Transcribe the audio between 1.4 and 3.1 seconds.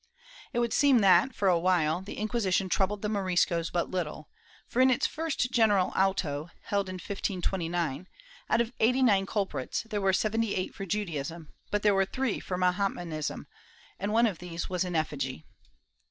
awhile, the Inquisition troubled the